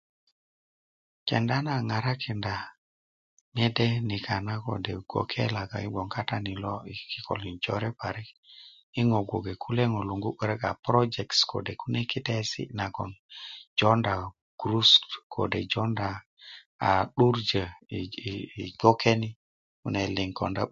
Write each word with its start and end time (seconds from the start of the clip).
Kenda 1.27 1.57
na 1.65 1.71
a 1.79 1.85
ŋarakinda 1.89 2.55
mede 3.55 3.87
nikaŋ 4.09 4.47
kode 4.65 4.91
bgwoke 4.99 5.41
logon 5.55 5.83
yi 5.83 5.89
gwon 5.93 6.07
kata 6.15 6.37
ni 6.45 6.53
lo 6.63 6.73
i 6.91 6.93
kikölin 7.11 7.55
jore 7.63 7.89
parik 7.99 8.29
yi 8.95 9.01
ŋo 9.09 9.17
bgonge 9.23 9.53
ŋule 9.61 9.83
lungu 10.09 10.29
'börik 10.33 10.63
projects 10.87 11.39
kode 11.51 11.73
kune 11.81 12.01
kitaesi 12.11 12.61
nagon 12.77 13.11
jounda 13.77 14.13
gurusu 14.59 15.01
kode 15.33 15.59
jounda 15.71 16.07
a 16.87 16.89
a'durjö 17.01 17.65
ii 17.97 18.69
bgwoke 18.75 19.11
ni 19.21 19.29
kune 19.81 20.01
liŋ 20.15 20.29
kon 20.37 20.53